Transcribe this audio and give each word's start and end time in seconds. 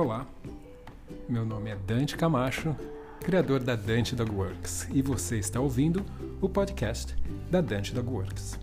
Olá, 0.00 0.26
meu 1.28 1.44
nome 1.44 1.68
é 1.68 1.76
Dante 1.76 2.16
Camacho, 2.16 2.74
criador 3.20 3.62
da 3.62 3.76
Dante 3.76 4.16
Dog 4.16 4.30
Works, 4.30 4.88
e 4.90 5.02
você 5.02 5.38
está 5.38 5.60
ouvindo 5.60 6.02
o 6.40 6.48
podcast 6.48 7.14
da 7.50 7.60
Dante 7.60 7.92
Dog 7.92 8.08
Works. 8.08 8.58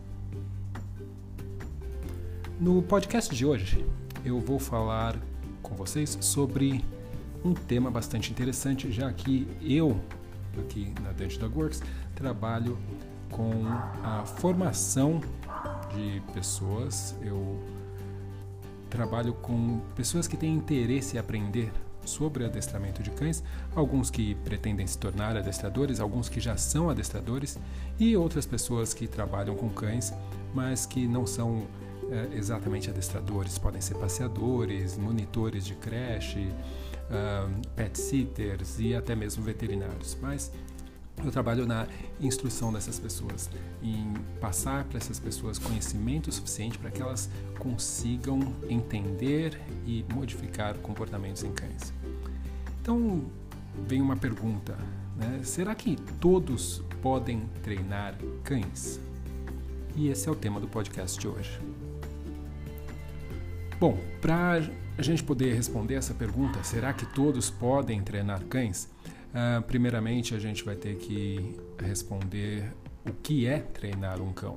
No 2.59 2.81
podcast 2.81 3.35
de 3.35 3.45
hoje, 3.45 3.85
eu 4.25 4.39
vou 4.39 4.57
falar 4.57 5.15
com 5.61 5.75
vocês 5.75 6.17
sobre 6.21 6.83
um 7.45 7.53
tema 7.53 7.91
bastante 7.91 8.31
interessante, 8.31 8.91
já 8.91 9.13
que 9.13 9.47
eu, 9.61 10.01
aqui 10.59 10.91
na 11.03 11.11
Dante 11.11 11.37
Dog 11.37 11.55
Works, 11.55 11.83
trabalho 12.15 12.79
com 13.29 13.63
a 14.03 14.25
formação 14.25 15.21
de 15.93 16.19
pessoas. 16.33 17.15
Eu 17.21 17.76
trabalho 18.97 19.35
com 19.35 19.79
pessoas 19.95 20.27
que 20.27 20.35
têm 20.35 20.55
interesse 20.55 21.17
em 21.17 21.19
aprender 21.19 21.71
sobre 22.03 22.43
adestramento 22.45 23.03
de 23.03 23.11
cães, 23.11 23.43
alguns 23.75 24.09
que 24.09 24.33
pretendem 24.43 24.87
se 24.87 24.97
tornar 24.97 25.37
adestradores, 25.37 25.99
alguns 25.99 26.29
que 26.29 26.39
já 26.39 26.57
são 26.57 26.89
adestradores 26.89 27.59
e 27.99 28.17
outras 28.17 28.45
pessoas 28.45 28.93
que 28.93 29.07
trabalham 29.07 29.55
com 29.55 29.69
cães, 29.69 30.11
mas 30.51 30.87
que 30.87 31.07
não 31.07 31.27
são 31.27 31.67
é, 32.09 32.35
exatamente 32.35 32.89
adestradores, 32.89 33.59
podem 33.59 33.81
ser 33.81 33.95
passeadores, 33.95 34.97
monitores 34.97 35.63
de 35.63 35.75
creche, 35.75 36.49
uh, 37.11 37.67
pet 37.75 37.99
sitters 37.99 38.79
e 38.79 38.95
até 38.95 39.15
mesmo 39.15 39.43
veterinários. 39.43 40.17
Mas 40.19 40.51
eu 41.23 41.31
trabalho 41.31 41.65
na 41.65 41.87
instrução 42.19 42.71
dessas 42.71 42.99
pessoas, 42.99 43.49
em 43.81 44.13
passar 44.39 44.83
para 44.85 44.97
essas 44.97 45.19
pessoas 45.19 45.57
conhecimento 45.57 46.31
suficiente 46.31 46.77
para 46.77 46.91
que 46.91 47.01
elas 47.01 47.29
consigam 47.57 48.39
entender 48.69 49.59
e 49.85 50.05
modificar 50.13 50.75
comportamentos 50.77 51.43
em 51.43 51.51
cães. 51.51 51.91
Então, 52.81 53.25
vem 53.87 54.01
uma 54.01 54.15
pergunta: 54.15 54.77
né? 55.15 55.41
será 55.43 55.73
que 55.73 55.95
todos 56.19 56.83
podem 57.01 57.49
treinar 57.63 58.15
cães? 58.43 58.99
E 59.95 60.09
esse 60.09 60.29
é 60.29 60.31
o 60.31 60.35
tema 60.35 60.59
do 60.59 60.67
podcast 60.67 61.19
de 61.19 61.27
hoje. 61.27 61.59
Bom, 63.79 63.99
para 64.21 64.61
a 64.97 65.01
gente 65.01 65.23
poder 65.23 65.53
responder 65.55 65.95
essa 65.95 66.13
pergunta, 66.13 66.63
será 66.63 66.93
que 66.93 67.05
todos 67.05 67.49
podem 67.49 68.01
treinar 68.01 68.43
cães? 68.45 68.89
Uh, 69.37 69.61
primeiramente, 69.61 70.33
a 70.33 70.39
gente 70.39 70.65
vai 70.65 70.75
ter 70.75 70.95
que 70.95 71.55
responder 71.77 72.73
o 73.07 73.13
que 73.13 73.45
é 73.45 73.59
treinar 73.59 74.19
um 74.19 74.33
cão. 74.33 74.55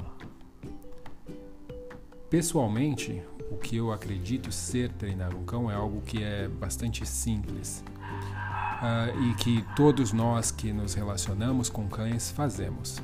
Pessoalmente, 2.31 3.23
o 3.51 3.59
que 3.59 3.77
eu 3.77 3.93
acredito 3.93 4.51
ser 4.51 4.91
treinar 4.93 5.37
um 5.37 5.45
cão 5.45 5.71
é 5.71 5.75
algo 5.75 6.01
que 6.01 6.25
é 6.25 6.49
bastante 6.49 7.05
simples 7.05 7.85
uh, 8.01 9.23
e 9.23 9.35
que 9.35 9.63
todos 9.77 10.15
nós 10.15 10.51
que 10.51 10.73
nos 10.73 10.95
relacionamos 10.95 11.69
com 11.69 11.87
cães 11.87 12.31
fazemos. 12.31 13.03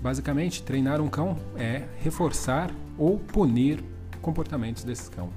Basicamente, 0.00 0.62
treinar 0.62 1.00
um 1.00 1.08
cão 1.08 1.36
é 1.56 1.88
reforçar 1.98 2.70
ou 2.96 3.18
punir 3.18 3.82
comportamentos 4.22 4.84
desse 4.84 5.10
cão. 5.10 5.32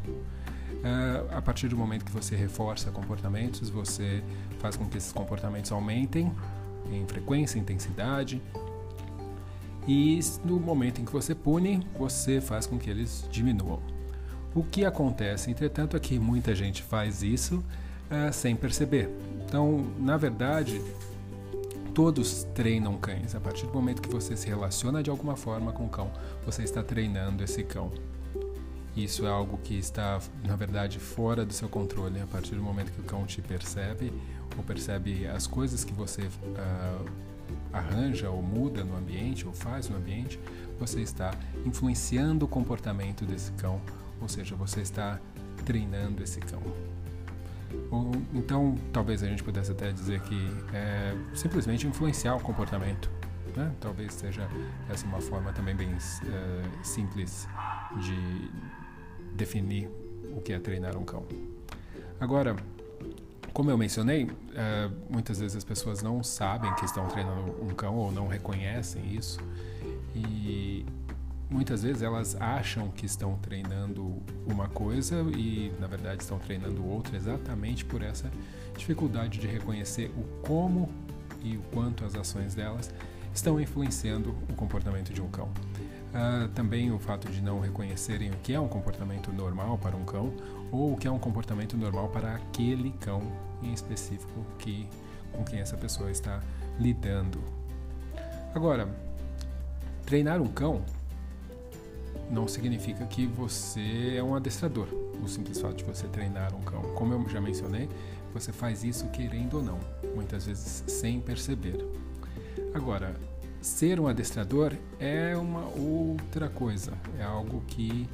Uh, 0.79 1.35
a 1.35 1.41
partir 1.41 1.67
do 1.67 1.75
momento 1.75 2.05
que 2.05 2.11
você 2.11 2.35
reforça 2.35 2.89
comportamentos, 2.89 3.69
você 3.69 4.23
faz 4.59 4.77
com 4.77 4.85
que 4.85 4.97
esses 4.97 5.11
comportamentos 5.11 5.71
aumentem 5.71 6.31
em 6.91 7.05
frequência, 7.05 7.59
intensidade. 7.59 8.41
E 9.87 10.19
no 10.45 10.59
momento 10.59 11.01
em 11.01 11.05
que 11.05 11.11
você 11.11 11.35
pune, 11.35 11.85
você 11.97 12.39
faz 12.39 12.65
com 12.65 12.77
que 12.77 12.89
eles 12.89 13.27
diminuam. 13.31 13.81
O 14.55 14.63
que 14.63 14.85
acontece, 14.85 15.51
entretanto, 15.51 15.97
é 15.97 15.99
que 15.99 16.17
muita 16.17 16.55
gente 16.55 16.81
faz 16.81 17.23
isso 17.23 17.57
uh, 18.09 18.31
sem 18.31 18.55
perceber. 18.55 19.09
Então, 19.45 19.85
na 19.99 20.15
verdade, 20.15 20.81
todos 21.93 22.45
treinam 22.55 22.97
cães. 22.97 23.35
A 23.35 23.39
partir 23.39 23.65
do 23.65 23.73
momento 23.73 24.01
que 24.01 24.09
você 24.09 24.35
se 24.37 24.47
relaciona 24.47 25.03
de 25.03 25.09
alguma 25.09 25.35
forma 25.35 25.71
com 25.71 25.85
o 25.85 25.89
cão, 25.89 26.09
você 26.45 26.63
está 26.63 26.81
treinando 26.81 27.43
esse 27.43 27.63
cão. 27.63 27.91
Isso 29.03 29.25
é 29.25 29.29
algo 29.29 29.57
que 29.63 29.75
está, 29.75 30.19
na 30.43 30.57
verdade, 30.57 30.99
fora 30.99 31.45
do 31.45 31.53
seu 31.53 31.69
controle. 31.69 32.19
A 32.19 32.27
partir 32.27 32.55
do 32.55 32.61
momento 32.61 32.91
que 32.91 32.99
o 32.99 33.03
cão 33.03 33.25
te 33.25 33.41
percebe, 33.41 34.11
ou 34.57 34.63
percebe 34.63 35.25
as 35.25 35.47
coisas 35.47 35.85
que 35.85 35.93
você 35.93 36.23
uh, 36.23 37.05
arranja 37.71 38.29
ou 38.29 38.41
muda 38.41 38.83
no 38.83 38.97
ambiente, 38.97 39.47
ou 39.47 39.53
faz 39.53 39.87
no 39.87 39.95
ambiente, 39.95 40.37
você 40.77 40.99
está 40.99 41.33
influenciando 41.65 42.45
o 42.45 42.47
comportamento 42.47 43.25
desse 43.25 43.53
cão, 43.53 43.81
ou 44.21 44.27
seja, 44.27 44.53
você 44.53 44.81
está 44.81 45.17
treinando 45.65 46.21
esse 46.21 46.41
cão. 46.41 46.61
Ou, 47.89 48.11
então, 48.33 48.75
talvez 48.91 49.23
a 49.23 49.27
gente 49.27 49.43
pudesse 49.43 49.71
até 49.71 49.93
dizer 49.93 50.19
que 50.23 50.35
é 50.73 51.15
simplesmente 51.33 51.87
influenciar 51.87 52.35
o 52.35 52.41
comportamento. 52.41 53.09
Né? 53.55 53.71
Talvez 53.79 54.13
seja 54.13 54.47
essa 54.89 55.05
uma 55.05 55.21
forma 55.21 55.53
também 55.53 55.75
bem 55.75 55.93
uh, 55.93 55.97
simples 56.83 57.47
de 58.01 58.51
definir 59.33 59.89
o 60.35 60.41
que 60.41 60.53
é 60.53 60.59
treinar 60.59 60.97
um 60.97 61.03
cão. 61.03 61.25
Agora, 62.19 62.55
como 63.53 63.71
eu 63.71 63.77
mencionei, 63.77 64.25
uh, 64.25 64.31
muitas 65.09 65.39
vezes 65.39 65.57
as 65.57 65.63
pessoas 65.63 66.01
não 66.01 66.23
sabem 66.23 66.73
que 66.75 66.85
estão 66.85 67.07
treinando 67.07 67.55
um 67.63 67.69
cão 67.69 67.95
ou 67.95 68.11
não 68.11 68.27
reconhecem 68.27 69.15
isso 69.15 69.39
e 70.15 70.85
muitas 71.49 71.83
vezes 71.83 72.01
elas 72.01 72.35
acham 72.39 72.89
que 72.89 73.05
estão 73.05 73.37
treinando 73.37 74.21
uma 74.45 74.67
coisa 74.69 75.21
e 75.35 75.73
na 75.79 75.87
verdade 75.87 76.21
estão 76.21 76.37
treinando 76.37 76.85
outra 76.85 77.17
exatamente 77.17 77.83
por 77.83 78.01
essa 78.01 78.31
dificuldade 78.77 79.39
de 79.39 79.47
reconhecer 79.47 80.11
o 80.15 80.23
como 80.45 80.89
e 81.43 81.57
o 81.57 81.61
quanto 81.73 82.05
as 82.05 82.15
ações 82.15 82.53
delas 82.53 82.93
estão 83.33 83.59
influenciando 83.59 84.35
o 84.49 84.53
comportamento 84.53 85.13
de 85.13 85.21
um 85.21 85.29
cão. 85.29 85.49
Uh, 86.09 86.47
também 86.55 86.91
o 86.91 86.97
fato 86.97 87.29
de 87.29 87.39
não 87.39 87.59
reconhecerem 87.59 88.31
o 88.31 88.37
que 88.37 88.51
é 88.53 88.59
um 88.59 88.67
comportamento 88.67 89.31
normal 89.31 89.77
para 89.77 89.95
um 89.95 90.03
cão 90.03 90.33
ou 90.71 90.93
o 90.93 90.97
que 90.97 91.07
é 91.07 91.11
um 91.11 91.19
comportamento 91.19 91.77
normal 91.77 92.09
para 92.09 92.33
aquele 92.33 92.91
cão 92.99 93.21
em 93.61 93.71
específico 93.71 94.43
que 94.57 94.87
com 95.31 95.43
quem 95.43 95.59
essa 95.59 95.77
pessoa 95.77 96.09
está 96.09 96.41
lidando. 96.79 97.39
Agora, 98.55 98.89
treinar 100.05 100.41
um 100.41 100.47
cão 100.47 100.83
não 102.29 102.47
significa 102.47 103.05
que 103.05 103.27
você 103.27 104.15
é 104.17 104.23
um 104.23 104.35
adestrador. 104.35 104.87
O 105.23 105.27
simples 105.27 105.59
fato 105.59 105.75
de 105.75 105.83
você 105.83 106.07
treinar 106.07 106.55
um 106.55 106.61
cão, 106.61 106.81
como 106.95 107.13
eu 107.13 107.29
já 107.29 107.39
mencionei, 107.39 107.87
você 108.33 108.51
faz 108.51 108.83
isso 108.83 109.07
querendo 109.09 109.57
ou 109.57 109.63
não, 109.63 109.79
muitas 110.15 110.45
vezes 110.45 110.83
sem 110.87 111.19
perceber. 111.19 111.85
Agora, 112.73 113.15
ser 113.61 113.99
um 113.99 114.07
adestrador 114.07 114.73
é 114.99 115.35
uma 115.35 115.65
outra 115.67 116.49
coisa, 116.49 116.93
é 117.17 117.23
algo 117.23 117.61
que, 117.67 118.07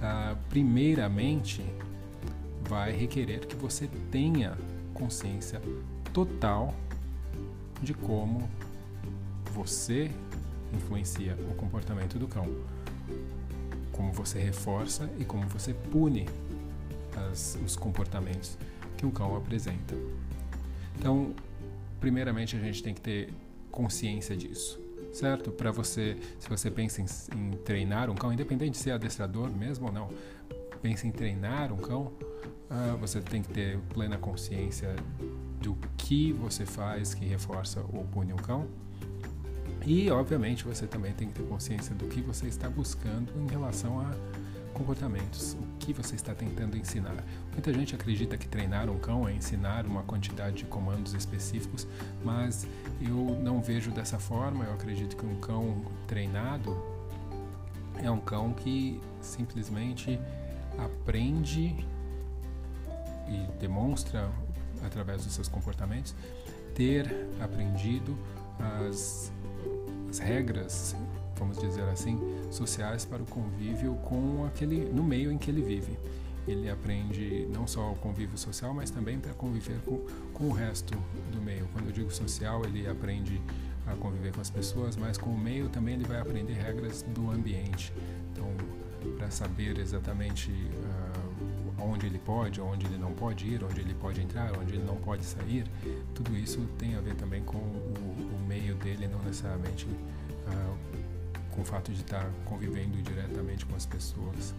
ah, 0.00 0.36
primeiramente, 0.48 1.64
vai 2.62 2.92
requerer 2.92 3.46
que 3.46 3.56
você 3.56 3.88
tenha 4.10 4.56
consciência 4.92 5.60
total 6.12 6.74
de 7.82 7.92
como 7.92 8.48
você 9.52 10.10
influencia 10.72 11.36
o 11.50 11.54
comportamento 11.54 12.18
do 12.18 12.26
cão, 12.26 12.48
como 13.92 14.12
você 14.12 14.38
reforça 14.38 15.10
e 15.18 15.24
como 15.24 15.46
você 15.48 15.74
pune 15.74 16.26
as, 17.30 17.58
os 17.64 17.76
comportamentos 17.76 18.56
que 18.96 19.04
o 19.04 19.10
cão 19.10 19.36
apresenta. 19.36 19.94
Então, 20.98 21.34
primeiramente, 22.00 22.56
a 22.56 22.60
gente 22.60 22.82
tem 22.82 22.94
que 22.94 23.00
ter 23.00 23.32
consciência 23.70 24.36
disso 24.36 24.83
certo? 25.14 25.50
Para 25.50 25.70
você, 25.70 26.16
se 26.38 26.48
você 26.48 26.70
pensa 26.70 27.00
em, 27.00 27.06
em, 27.36 27.50
treinar 27.58 28.10
um 28.10 28.14
cão, 28.14 28.32
independente 28.32 28.72
de 28.72 28.78
ser 28.78 28.90
adestrador 28.90 29.50
mesmo 29.50 29.86
ou 29.86 29.92
não, 29.92 30.08
pensa 30.82 31.06
em 31.06 31.12
treinar 31.12 31.72
um 31.72 31.76
cão, 31.76 32.12
uh, 32.70 32.96
você 32.98 33.20
tem 33.20 33.40
que 33.40 33.48
ter 33.48 33.78
plena 33.94 34.18
consciência 34.18 34.94
do 35.60 35.76
que 35.96 36.32
você 36.32 36.66
faz 36.66 37.14
que 37.14 37.24
reforça 37.24 37.80
ou 37.92 38.04
pune 38.04 38.32
um 38.32 38.36
cão. 38.36 38.66
E, 39.86 40.10
obviamente, 40.10 40.64
você 40.64 40.86
também 40.86 41.12
tem 41.12 41.28
que 41.28 41.34
ter 41.34 41.46
consciência 41.46 41.94
do 41.94 42.06
que 42.06 42.20
você 42.20 42.46
está 42.46 42.68
buscando 42.68 43.32
em 43.38 43.46
relação 43.50 44.00
a 44.00 44.10
comportamentos, 44.74 45.54
o 45.54 45.78
que 45.78 45.92
você 45.92 46.14
está 46.14 46.34
tentando 46.34 46.76
ensinar. 46.76 47.24
Muita 47.52 47.72
gente 47.72 47.94
acredita 47.94 48.36
que 48.36 48.46
treinar 48.46 48.90
um 48.90 48.98
cão 48.98 49.26
é 49.26 49.32
ensinar 49.32 49.86
uma 49.86 50.02
quantidade 50.02 50.56
de 50.56 50.64
comandos 50.64 51.14
específicos, 51.14 51.86
mas 52.22 52.66
eu 53.00 53.38
não 53.42 53.62
vejo 53.62 53.90
dessa 53.90 54.18
forma. 54.18 54.64
Eu 54.64 54.74
acredito 54.74 55.16
que 55.16 55.24
um 55.24 55.36
cão 55.40 55.82
treinado 56.06 56.76
é 58.02 58.10
um 58.10 58.20
cão 58.20 58.52
que 58.52 59.00
simplesmente 59.22 60.18
aprende 60.76 61.74
e 63.28 63.58
demonstra 63.58 64.28
através 64.84 65.24
dos 65.24 65.32
seus 65.32 65.48
comportamentos 65.48 66.14
ter 66.74 67.08
aprendido 67.40 68.18
as, 68.58 69.32
as 70.10 70.18
regras 70.18 70.96
vamos 71.36 71.58
dizer 71.58 71.84
assim, 71.84 72.18
sociais 72.50 73.04
para 73.04 73.22
o 73.22 73.26
convívio 73.26 73.94
com 73.96 74.44
aquele 74.46 74.84
no 74.92 75.02
meio 75.02 75.30
em 75.30 75.38
que 75.38 75.50
ele 75.50 75.62
vive. 75.62 75.98
ele 76.46 76.68
aprende 76.68 77.48
não 77.52 77.66
só 77.66 77.92
o 77.92 77.96
convívio 77.96 78.36
social, 78.36 78.74
mas 78.74 78.90
também 78.90 79.18
para 79.18 79.32
conviver 79.32 79.78
com, 79.84 80.04
com 80.32 80.44
o 80.44 80.52
resto 80.52 80.94
do 81.32 81.40
meio. 81.40 81.68
Quando 81.72 81.86
eu 81.86 81.92
digo 81.92 82.10
social, 82.10 82.64
ele 82.64 82.86
aprende 82.86 83.40
a 83.86 83.94
conviver 83.96 84.32
com 84.32 84.40
as 84.40 84.50
pessoas, 84.50 84.96
mas 84.96 85.16
com 85.18 85.30
o 85.30 85.38
meio 85.38 85.68
também 85.68 85.94
ele 85.94 86.04
vai 86.04 86.20
aprender 86.20 86.54
regras 86.54 87.02
do 87.14 87.30
ambiente. 87.30 87.92
Então, 88.32 88.48
para 89.16 89.30
saber 89.30 89.78
exatamente 89.78 90.50
uh, 90.50 91.82
onde 91.82 92.06
ele 92.06 92.18
pode, 92.18 92.60
onde 92.60 92.86
ele 92.86 92.98
não 92.98 93.12
pode 93.12 93.46
ir, 93.46 93.62
onde 93.62 93.80
ele 93.80 93.94
pode 93.94 94.20
entrar, 94.20 94.56
onde 94.58 94.74
ele 94.74 94.84
não 94.84 94.96
pode 94.96 95.24
sair, 95.24 95.66
tudo 96.14 96.36
isso 96.36 96.60
tem 96.78 96.94
a 96.94 97.00
ver 97.00 97.14
também 97.14 97.42
com 97.42 97.58
o, 97.58 98.30
o 98.34 98.46
meio 98.46 98.74
dele, 98.76 99.06
não 99.06 99.18
necessariamente 99.20 99.86
uh, 99.86 100.76
com 101.54 101.62
o 101.62 101.64
fato 101.64 101.92
de 101.92 102.00
estar 102.00 102.28
convivendo 102.44 103.00
diretamente 103.02 103.64
com 103.64 103.76
as 103.76 103.86
pessoas. 103.86 104.54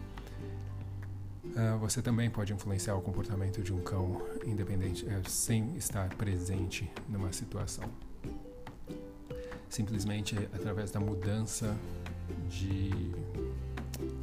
Uh, 1.45 1.77
você 1.79 2.01
também 2.01 2.29
pode 2.29 2.53
influenciar 2.53 2.95
o 2.95 3.01
comportamento 3.01 3.61
de 3.61 3.73
um 3.73 3.81
cão 3.81 4.21
independente, 4.45 5.05
uh, 5.05 5.29
sem 5.29 5.75
estar 5.75 6.09
presente 6.15 6.89
numa 7.07 7.31
situação. 7.31 7.85
Simplesmente 9.69 10.37
através 10.53 10.91
da 10.91 10.99
mudança 10.99 11.75
de 12.49 13.11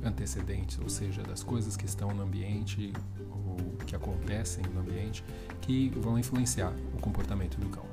antecedentes, 0.05 0.79
ou 0.79 0.89
seja, 0.89 1.23
das 1.23 1.43
coisas 1.43 1.77
que 1.77 1.87
estão 1.87 2.13
no 2.13 2.23
ambiente 2.23 2.93
ou 3.31 3.57
que 3.87 3.95
acontecem 3.95 4.65
no 4.75 4.81
ambiente, 4.81 5.25
que 5.61 5.91
vão 5.91 6.19
influenciar 6.19 6.73
o 6.95 7.01
comportamento 7.01 7.59
do 7.59 7.69
cão. 7.69 7.85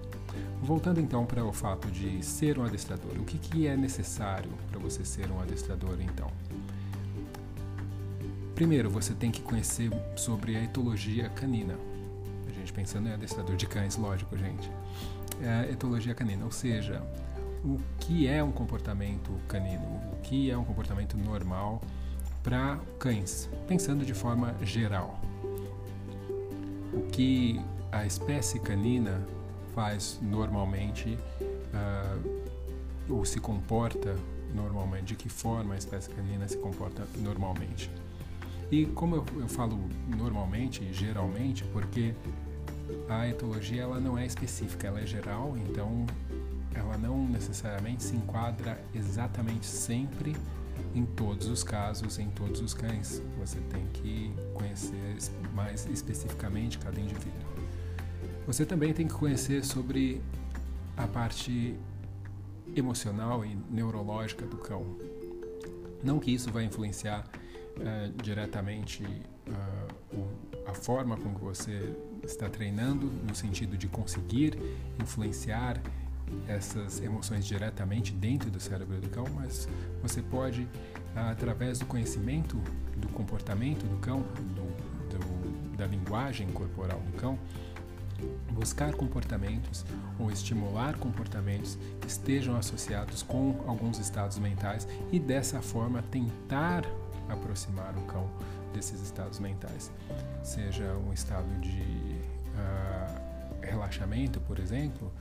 Voltando 0.61 0.99
então 0.99 1.25
para 1.25 1.43
o 1.43 1.53
fato 1.53 1.89
de 1.89 2.23
ser 2.23 2.59
um 2.59 2.63
adestrador, 2.63 3.13
o 3.17 3.23
que, 3.23 3.37
que 3.37 3.67
é 3.67 3.77
necessário 3.77 4.51
para 4.79 4.89
você 4.89 5.03
ser 5.03 5.29
um 5.29 5.39
adestrador 5.41 5.97
então? 6.01 6.31
Primeiro, 8.55 8.89
você 8.89 9.13
tem 9.13 9.31
que 9.31 9.41
conhecer 9.41 9.91
sobre 10.15 10.55
a 10.55 10.63
etologia 10.63 11.29
canina. 11.29 11.75
A 12.47 12.51
gente 12.51 12.73
pensando 12.73 13.07
em 13.07 13.13
adestrador 13.13 13.55
de 13.55 13.67
cães, 13.67 13.95
lógico, 13.95 14.37
gente. 14.37 14.69
É 15.41 15.71
etologia 15.71 16.13
canina, 16.13 16.43
ou 16.43 16.51
seja, 16.51 17.01
o 17.63 17.79
que 17.99 18.27
é 18.27 18.43
um 18.43 18.51
comportamento 18.51 19.31
canino, 19.47 19.85
o 20.11 20.17
que 20.23 20.49
é 20.49 20.57
um 20.57 20.65
comportamento 20.65 21.17
normal 21.17 21.81
para 22.43 22.79
cães, 22.97 23.49
pensando 23.67 24.05
de 24.05 24.13
forma 24.13 24.53
geral. 24.61 25.19
O 26.93 27.01
que 27.11 27.61
a 27.91 28.05
espécie 28.05 28.59
canina 28.59 29.21
faz 29.73 30.19
normalmente 30.21 31.17
uh, 31.73 32.49
ou 33.09 33.23
se 33.23 33.39
comporta 33.39 34.15
normalmente, 34.53 35.05
de 35.05 35.15
que 35.15 35.29
forma 35.29 35.73
a 35.73 35.77
espécie 35.77 36.09
canina 36.09 36.47
se 36.47 36.57
comporta 36.57 37.07
normalmente. 37.17 37.89
E 38.71 38.85
como 38.85 39.15
eu, 39.15 39.25
eu 39.37 39.47
falo 39.47 39.79
normalmente, 40.07 40.93
geralmente, 40.93 41.63
porque 41.65 42.13
a 43.07 43.27
etologia 43.27 43.83
ela 43.83 43.99
não 43.99 44.17
é 44.17 44.25
específica, 44.25 44.87
ela 44.87 45.01
é 45.01 45.05
geral, 45.05 45.55
então 45.57 46.05
ela 46.73 46.97
não 46.97 47.27
necessariamente 47.27 48.03
se 48.03 48.15
enquadra 48.15 48.79
exatamente 48.93 49.65
sempre 49.65 50.35
em 50.93 51.05
todos 51.05 51.47
os 51.47 51.63
casos, 51.63 52.19
em 52.19 52.29
todos 52.29 52.61
os 52.61 52.73
cães. 52.73 53.21
Você 53.39 53.59
tem 53.71 53.85
que 53.87 54.31
conhecer 54.53 55.17
mais 55.53 55.87
especificamente 55.87 56.77
cada 56.77 56.99
indivíduo. 56.99 57.49
Você 58.45 58.65
também 58.65 58.93
tem 58.93 59.07
que 59.07 59.13
conhecer 59.13 59.63
sobre 59.63 60.21
a 60.97 61.07
parte 61.07 61.75
emocional 62.79 63.45
e 63.45 63.55
neurológica 63.69 64.45
do 64.45 64.57
cão. 64.57 64.97
Não 66.03 66.19
que 66.19 66.31
isso 66.31 66.51
vai 66.51 66.63
influenciar 66.63 67.29
uh, 67.77 68.23
diretamente 68.23 69.03
uh, 69.03 70.15
o, 70.17 70.27
a 70.69 70.73
forma 70.73 71.17
com 71.17 71.33
que 71.33 71.41
você 71.41 71.95
está 72.23 72.49
treinando, 72.49 73.07
no 73.27 73.35
sentido 73.35 73.77
de 73.77 73.87
conseguir 73.87 74.57
influenciar 75.01 75.81
essas 76.47 77.01
emoções 77.01 77.45
diretamente 77.45 78.11
dentro 78.11 78.51
do 78.51 78.59
cérebro 78.59 78.99
do 78.99 79.09
cão, 79.09 79.25
mas 79.33 79.67
você 80.01 80.21
pode, 80.21 80.67
através 81.15 81.79
do 81.79 81.85
conhecimento 81.85 82.61
do 82.97 83.07
comportamento 83.09 83.83
do 83.85 83.97
cão, 83.97 84.21
do, 84.21 84.63
do, 85.17 85.75
da 85.75 85.87
linguagem 85.87 86.47
corporal 86.49 86.99
do 86.99 87.17
cão, 87.17 87.39
buscar 88.51 88.93
comportamentos 88.93 89.85
ou 90.19 90.31
estimular 90.31 90.97
comportamentos 90.97 91.77
que 92.01 92.07
estejam 92.07 92.55
associados 92.55 93.23
com 93.23 93.63
alguns 93.67 93.99
estados 93.99 94.37
mentais 94.37 94.87
e 95.11 95.19
dessa 95.19 95.61
forma 95.61 96.01
tentar 96.03 96.85
aproximar 97.29 97.95
o 97.97 98.01
cão 98.01 98.29
desses 98.73 99.01
estados 99.01 99.39
mentais, 99.39 99.91
seja 100.43 100.93
um 101.07 101.13
estado 101.13 101.47
de 101.59 101.81
uh, 102.55 103.61
relaxamento, 103.61 104.39
por 104.41 104.59
exemplo, 104.59 105.11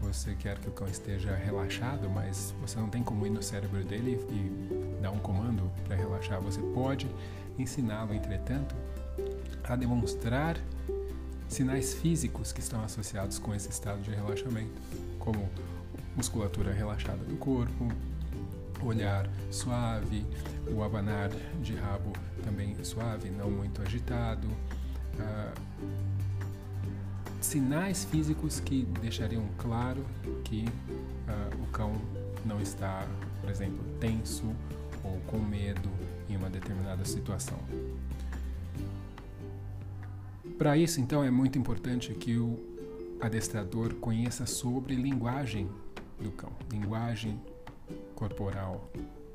você 0.00 0.34
quer 0.34 0.58
que 0.58 0.68
o 0.68 0.72
cão 0.72 0.86
esteja 0.86 1.34
relaxado, 1.34 2.08
mas 2.08 2.54
você 2.60 2.78
não 2.78 2.88
tem 2.88 3.02
como 3.02 3.26
ir 3.26 3.30
no 3.30 3.42
cérebro 3.42 3.84
dele 3.84 4.24
e 4.30 5.00
dar 5.02 5.10
um 5.10 5.18
comando 5.18 5.70
para 5.86 5.96
relaxar. 5.96 6.40
Você 6.40 6.60
pode 6.60 7.08
ensiná-lo, 7.58 8.14
entretanto, 8.14 8.76
a 9.64 9.74
demonstrar 9.74 10.56
sinais 11.48 11.94
físicos 11.94 12.52
que 12.52 12.60
estão 12.60 12.82
associados 12.84 13.38
com 13.38 13.54
esse 13.54 13.70
estado 13.70 14.00
de 14.02 14.10
relaxamento, 14.10 14.80
como 15.18 15.48
musculatura 16.16 16.72
relaxada 16.72 17.24
do 17.24 17.36
corpo, 17.36 17.88
olhar 18.82 19.28
suave, 19.50 20.24
o 20.70 20.82
abanar 20.82 21.30
de 21.62 21.74
rabo 21.74 22.12
também 22.44 22.76
suave, 22.84 23.30
não 23.30 23.50
muito 23.50 23.82
agitado. 23.82 24.46
Uh, 24.46 25.88
sinais 27.40 28.04
físicos 28.04 28.60
que 28.60 28.82
deixariam 29.00 29.44
claro 29.58 30.04
que 30.44 30.64
uh, 30.64 31.62
o 31.62 31.66
cão 31.68 32.00
não 32.44 32.60
está, 32.60 33.06
por 33.40 33.50
exemplo, 33.50 33.84
tenso 34.00 34.44
ou 35.02 35.18
com 35.26 35.38
medo 35.38 35.88
em 36.28 36.36
uma 36.36 36.50
determinada 36.50 37.04
situação. 37.04 37.58
Para 40.58 40.76
isso, 40.76 41.00
então, 41.00 41.22
é 41.22 41.30
muito 41.30 41.56
importante 41.56 42.12
que 42.14 42.36
o 42.36 42.58
adestrador 43.20 43.94
conheça 43.94 44.44
sobre 44.44 44.96
linguagem 44.96 45.70
do 46.20 46.32
cão, 46.32 46.50
linguagem 46.68 47.40
corporal, 48.16 48.90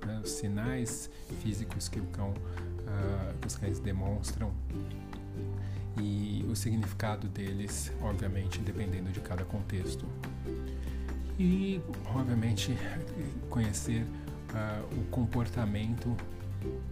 né, 0.06 0.20
os 0.22 0.32
sinais 0.32 1.10
físicos 1.42 1.88
que 1.88 1.98
o 1.98 2.06
cão, 2.08 2.32
uh, 2.32 3.48
os 3.48 3.56
cães 3.56 3.80
demonstram 3.80 4.52
e 5.98 6.46
o 6.50 6.56
significado 6.58 7.30
deles, 7.30 7.90
obviamente, 8.02 8.60
dependendo 8.60 9.10
de 9.10 9.22
cada 9.22 9.46
contexto. 9.46 10.06
E, 11.40 11.82
obviamente, 12.14 12.78
conhecer 13.50 14.02
uh, 14.02 15.00
o 15.00 15.06
comportamento 15.06 16.14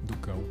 do 0.03 0.15
cão 0.17 0.41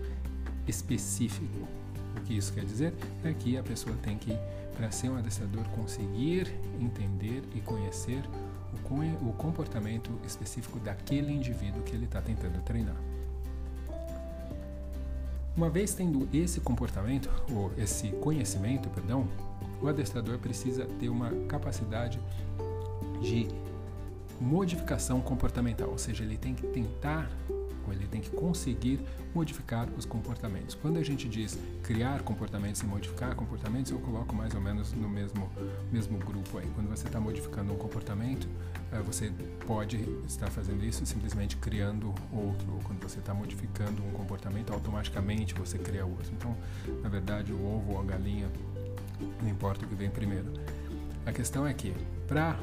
específico. 0.69 1.80
O 2.17 2.21
que 2.23 2.37
isso 2.37 2.53
quer 2.53 2.65
dizer 2.65 2.95
é 3.25 3.33
que 3.33 3.57
a 3.57 3.63
pessoa 3.63 3.97
tem 4.03 4.17
que, 4.17 4.37
para 4.77 4.91
ser 4.91 5.09
um 5.11 5.17
adestrador, 5.17 5.65
conseguir 5.71 6.53
entender 6.81 7.43
e 7.55 7.61
conhecer 7.61 8.23
o, 9.23 9.33
comportamento 9.33 10.11
específico 10.27 10.79
daquele 10.81 11.33
indivíduo 11.33 11.83
que 11.83 11.95
ele 11.95 12.07
está 12.07 12.21
tentando 12.21 12.61
treinar. 12.63 12.97
Uma 15.57 15.71
vez 15.71 15.95
tendo 15.95 16.29
esse 16.33 16.61
comportamento, 16.61 17.31
ou 17.53 17.73
esse 17.77 18.09
conhecimento, 18.09 18.89
perdão, 18.89 19.29
o 19.81 19.89
adestrador 19.89 20.39
precisa 20.39 20.87
ter 20.99 21.09
uma 21.09 21.31
capacidade 21.47 22.19
de 23.21 23.49
modificação 24.41 25.21
comportamental, 25.21 25.91
ou 25.91 25.99
seja, 25.99 26.25
ele 26.25 26.37
tem 26.37 26.55
que 26.55 26.67
tentar 26.69 27.31
ele 27.93 28.07
tem 28.07 28.21
que 28.21 28.31
conseguir 28.31 29.01
modificar 29.35 29.89
os 29.97 30.05
comportamentos. 30.05 30.75
Quando 30.75 30.99
a 30.99 31.03
gente 31.03 31.29
diz 31.29 31.59
criar 31.83 32.23
comportamentos 32.23 32.81
e 32.81 32.87
modificar 32.87 33.35
comportamentos, 33.35 33.93
eu 33.93 33.99
coloco 33.99 34.35
mais 34.35 34.55
ou 34.55 34.61
menos 34.61 34.93
no 34.93 35.09
mesmo, 35.09 35.51
mesmo 35.91 36.19
grupo 36.19 36.59
aí. 36.59 36.67
Quando 36.75 36.89
você 36.89 37.07
está 37.07 37.21
modificando 37.21 37.73
um 37.73 37.77
comportamento, 37.77 38.49
eh, 38.93 39.01
você 39.01 39.33
pode 39.67 39.97
estar 40.27 40.51
fazendo 40.51 40.85
isso 40.85 41.05
simplesmente 41.07 41.57
criando 41.57 42.15
outro. 42.33 42.73
Ou 42.73 42.81
quando 42.81 43.03
você 43.03 43.19
está 43.19 43.33
modificando 43.33 44.03
um 44.05 44.11
comportamento, 44.11 44.73
automaticamente 44.73 45.55
você 45.55 45.79
cria 45.79 46.05
outro. 46.05 46.33
Então, 46.33 46.57
na 47.03 47.09
verdade, 47.09 47.53
o 47.53 47.57
ovo 47.57 47.93
ou 47.93 48.01
a 48.01 48.05
galinha, 48.05 48.51
não 49.43 49.49
importa 49.49 49.85
o 49.85 49.89
que 49.89 49.95
vem 49.95 50.11
primeiro. 50.11 50.53
A 51.27 51.33
questão 51.33 51.67
é 51.67 51.75
que, 51.75 51.95
para 52.27 52.59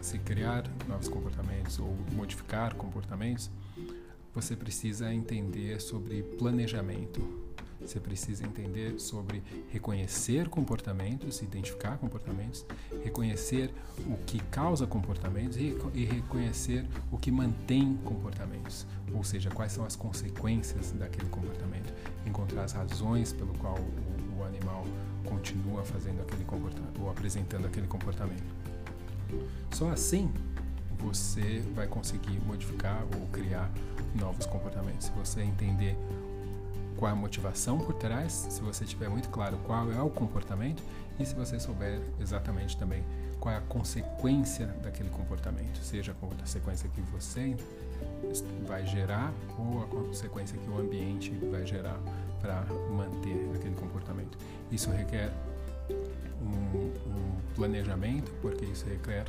se 0.00 0.18
criar 0.18 0.64
novos 0.88 1.08
comportamentos 1.08 1.78
ou 1.78 1.96
modificar 2.12 2.74
comportamentos, 2.74 3.50
você 4.34 4.56
precisa 4.56 5.12
entender 5.12 5.80
sobre 5.80 6.22
planejamento, 6.22 7.20
Você 7.86 7.98
precisa 7.98 8.44
entender 8.44 8.98
sobre 9.00 9.42
reconhecer 9.70 10.48
comportamentos, 10.48 11.42
identificar 11.42 11.98
comportamentos, 11.98 12.64
reconhecer 13.02 13.72
o 14.06 14.16
que 14.24 14.38
causa 14.44 14.86
comportamentos 14.86 15.56
e, 15.56 16.04
reconhecer 16.04 16.86
o 17.10 17.18
que 17.18 17.30
mantém 17.30 17.98
comportamentos, 18.04 18.86
ou 19.12 19.24
seja, 19.24 19.50
quais 19.50 19.72
são 19.72 19.84
as 19.84 19.96
consequências 19.96 20.92
daquele 20.92 21.28
comportamento, 21.28 21.92
encontrar 22.26 22.64
as 22.64 22.72
razões 22.72 23.32
pelo 23.32 23.52
qual 23.54 23.76
o 24.38 24.44
animal 24.44 24.84
continua 25.24 25.84
fazendo 25.84 26.22
aquele 26.22 26.44
comportamento 26.44 27.02
ou 27.02 27.10
apresentando 27.10 27.66
aquele 27.66 27.86
comportamento. 27.86 28.44
Só 29.72 29.90
assim 29.90 30.30
você 31.02 31.62
vai 31.74 31.86
conseguir 31.86 32.40
modificar 32.46 33.04
ou 33.18 33.26
criar 33.28 33.70
novos 34.14 34.46
comportamentos. 34.46 35.06
Se 35.06 35.12
você 35.12 35.42
entender 35.42 35.96
qual 36.96 37.10
é 37.10 37.12
a 37.12 37.16
motivação 37.16 37.78
por 37.78 37.94
trás, 37.94 38.46
se 38.48 38.60
você 38.60 38.84
tiver 38.84 39.08
muito 39.08 39.28
claro 39.28 39.58
qual 39.64 39.90
é 39.90 40.00
o 40.00 40.08
comportamento 40.08 40.82
e 41.18 41.26
se 41.26 41.34
você 41.34 41.58
souber 41.58 42.00
exatamente 42.20 42.76
também 42.76 43.04
qual 43.40 43.52
é 43.52 43.58
a 43.58 43.62
consequência 43.62 44.66
daquele 44.84 45.10
comportamento, 45.10 45.78
seja 45.82 46.12
a 46.12 46.14
consequência 46.14 46.88
que 46.90 47.00
você 47.00 47.56
vai 48.68 48.86
gerar 48.86 49.32
ou 49.58 49.82
a 49.82 49.86
consequência 49.86 50.56
que 50.56 50.70
o 50.70 50.78
ambiente 50.78 51.30
vai 51.50 51.66
gerar 51.66 51.98
para 52.40 52.64
manter 52.90 53.50
aquele 53.54 53.74
comportamento. 53.74 54.38
Isso 54.70 54.90
requer 54.90 55.32
um, 56.40 56.76
um, 57.10 57.40
planejamento, 57.54 58.30
porque 58.40 58.64
isso 58.64 58.86
requer 58.86 59.24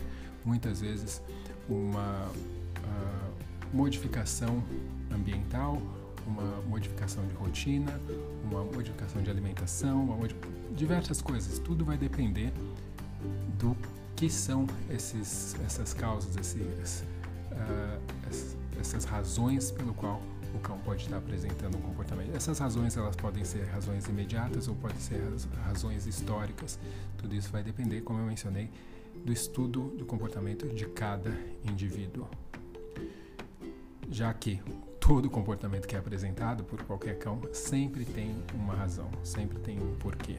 muitas 0.45 0.81
vezes 0.81 1.21
uma 1.69 2.27
uh, 2.27 3.75
modificação 3.75 4.63
ambiental, 5.11 5.81
uma 6.25 6.61
modificação 6.67 7.25
de 7.27 7.33
rotina, 7.33 7.99
uma 8.43 8.63
modificação 8.63 9.21
de 9.21 9.29
alimentação, 9.29 10.17
diversas 10.75 11.21
coisas. 11.21 11.59
Tudo 11.59 11.83
vai 11.83 11.97
depender 11.97 12.51
do 13.59 13.75
que 14.15 14.29
são 14.29 14.67
esses, 14.89 15.55
essas 15.65 15.93
causas, 15.93 16.35
esses, 16.37 17.03
uh, 17.51 18.79
essas 18.79 19.05
razões 19.05 19.71
pelo 19.71 19.93
qual 19.93 20.21
o 20.53 20.59
cão 20.59 20.77
pode 20.79 21.03
estar 21.03 21.17
apresentando 21.17 21.77
um 21.77 21.81
comportamento. 21.81 22.35
Essas 22.35 22.59
razões 22.59 22.95
elas 22.95 23.15
podem 23.15 23.43
ser 23.43 23.65
razões 23.65 24.05
imediatas 24.05 24.67
ou 24.67 24.75
podem 24.75 24.99
ser 24.99 25.21
razões 25.65 26.05
históricas. 26.05 26.77
Tudo 27.17 27.35
isso 27.35 27.49
vai 27.51 27.63
depender, 27.63 28.01
como 28.01 28.19
eu 28.19 28.25
mencionei, 28.25 28.69
do 29.23 29.31
estudo 29.31 29.89
do 29.97 30.05
comportamento 30.05 30.67
de 30.67 30.85
cada 30.85 31.31
indivíduo. 31.63 32.27
Já 34.09 34.33
que 34.33 34.61
todo 34.99 35.29
comportamento 35.29 35.87
que 35.87 35.95
é 35.95 35.99
apresentado 35.99 36.63
por 36.63 36.81
qualquer 36.83 37.17
cão 37.17 37.41
sempre 37.51 38.05
tem 38.05 38.35
uma 38.53 38.75
razão, 38.75 39.09
sempre 39.23 39.59
tem 39.59 39.79
um 39.79 39.95
porquê. 39.95 40.37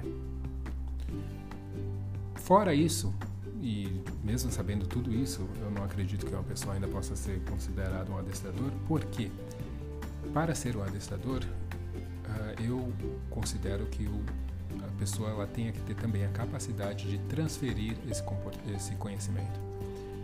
Fora 2.37 2.75
isso, 2.75 3.15
e 3.61 4.03
mesmo 4.23 4.51
sabendo 4.51 4.87
tudo 4.87 5.13
isso, 5.13 5.49
eu 5.61 5.71
não 5.71 5.83
acredito 5.85 6.27
que 6.27 6.35
uma 6.35 6.43
pessoa 6.43 6.75
ainda 6.75 6.87
possa 6.87 7.17
ser 7.17 7.41
considerada 7.49 8.11
um 8.13 8.19
adestrador, 8.19 8.71
porque 8.87 9.31
para 10.33 10.55
ser 10.55 10.77
um 10.77 10.83
adestrador, 10.83 11.43
uh, 11.43 12.63
eu 12.63 12.93
considero 13.31 13.87
que 13.87 14.05
o, 14.07 14.23
a 14.83 14.99
pessoa 14.99 15.31
ela 15.31 15.47
tenha 15.47 15.73
que 15.73 15.81
ter 15.81 15.95
também 15.95 16.25
a 16.25 16.29
capacidade 16.29 17.09
de 17.09 17.19
transferir 17.27 17.97
esse, 18.11 18.23
esse 18.75 18.95
conhecimento, 18.97 19.61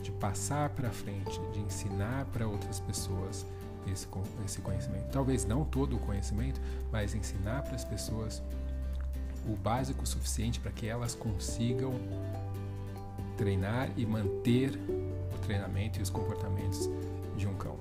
de 0.03 0.11
passar 0.13 0.71
para 0.71 0.91
frente, 0.91 1.41
de 1.53 1.61
ensinar 1.61 2.25
para 2.27 2.47
outras 2.47 2.81
pessoas 2.81 3.47
esse, 3.87 4.07
esse 4.45 4.61
conhecimento. 4.61 5.11
Talvez 5.11 5.45
não 5.45 5.65
todo 5.65 5.97
o 5.97 5.99
conhecimento, 5.99 6.61
mas 6.91 7.15
ensinar 7.15 7.63
para 7.63 7.75
as 7.75 7.85
pessoas 7.85 8.43
o 9.47 9.57
básico 9.57 10.07
suficiente 10.07 10.61
para 10.61 10.71
que 10.71 10.87
elas 10.87 11.15
consigam 11.15 11.95
treinar 13.37 13.91
e 13.97 14.05
manter 14.05 14.79
o 15.35 15.39
treinamento 15.47 15.99
e 15.99 16.03
os 16.03 16.11
comportamentos 16.11 16.91
de 17.37 17.47
um 17.47 17.55
cão. 17.55 17.79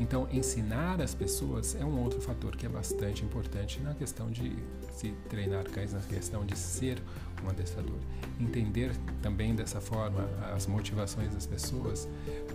Então, 0.00 0.26
ensinar 0.32 0.98
as 1.02 1.14
pessoas 1.14 1.76
é 1.78 1.84
um 1.84 2.00
outro 2.00 2.22
fator 2.22 2.56
que 2.56 2.64
é 2.64 2.68
bastante 2.70 3.22
importante 3.22 3.78
na 3.80 3.94
questão 3.94 4.30
de 4.30 4.56
se 4.94 5.12
treinar 5.28 5.64
cães, 5.64 5.92
na 5.92 6.00
questão 6.00 6.44
de 6.44 6.56
ser 6.56 7.00
um 7.44 7.50
adestrador. 7.50 7.98
Entender 8.40 8.96
também 9.20 9.54
dessa 9.54 9.78
forma 9.78 10.26
as 10.54 10.66
motivações 10.66 11.34
das 11.34 11.46
pessoas, 11.46 12.08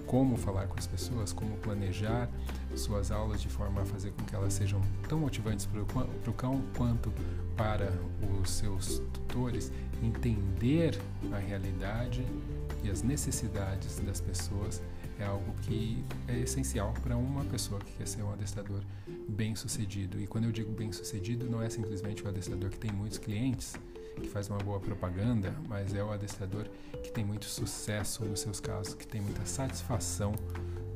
como 0.07 0.35
falar 0.37 0.65
com 0.65 0.77
as 0.77 0.87
pessoas, 0.87 1.31
como 1.31 1.55
planejar 1.57 2.27
suas 2.75 3.11
aulas 3.11 3.39
de 3.39 3.47
forma 3.47 3.83
a 3.83 3.85
fazer 3.85 4.11
com 4.11 4.25
que 4.25 4.33
elas 4.33 4.53
sejam 4.53 4.81
tão 5.07 5.19
motivantes 5.19 5.67
para 5.67 5.81
o 5.81 6.33
cão 6.33 6.63
quanto 6.75 7.13
para 7.55 7.93
os 8.41 8.49
seus 8.49 8.99
tutores, 9.13 9.71
entender 10.01 10.99
a 11.31 11.37
realidade 11.37 12.25
e 12.83 12.89
as 12.89 13.03
necessidades 13.03 13.99
das 13.99 14.19
pessoas 14.19 14.81
é 15.19 15.25
algo 15.25 15.53
que 15.62 16.03
é 16.27 16.39
essencial 16.39 16.93
para 17.01 17.15
uma 17.15 17.43
pessoa 17.45 17.79
que 17.79 17.91
quer 17.93 18.07
ser 18.07 18.24
um 18.24 18.31
adestrador 18.31 18.81
bem 19.27 19.55
sucedido. 19.55 20.19
E 20.19 20.27
quando 20.27 20.45
eu 20.45 20.51
digo 20.51 20.72
bem 20.72 20.91
sucedido, 20.91 21.50
não 21.50 21.62
é 21.62 21.69
simplesmente 21.69 22.24
o 22.24 22.27
adestrador 22.27 22.69
que 22.69 22.77
tem 22.77 22.91
muitos 22.91 23.17
clientes, 23.17 23.75
que 24.15 24.27
faz 24.27 24.50
uma 24.50 24.60
boa 24.60 24.79
propaganda, 24.79 25.55
mas 25.67 25.93
é 25.93 26.03
o 26.03 26.12
adestrador 26.12 26.65
que 27.03 27.12
tem 27.12 27.24
muito 27.24 27.45
sucesso 27.45 28.25
nos 28.25 28.39
seus 28.39 28.60
casos, 28.60 28.93
que 28.93 29.07
tem 29.07 29.22
muita 29.22 29.45
satisfação 29.45 30.34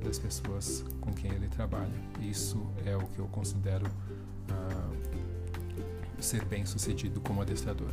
das 0.03 0.17
pessoas 0.17 0.83
com 1.01 1.11
quem 1.13 1.31
ele 1.31 1.47
trabalha. 1.47 1.91
Isso 2.21 2.65
é 2.85 2.95
o 2.95 3.05
que 3.07 3.19
eu 3.19 3.27
considero 3.27 3.87
uh, 3.87 6.21
ser 6.21 6.43
bem 6.45 6.65
sucedido 6.65 7.19
como 7.21 7.41
adestrador. 7.41 7.91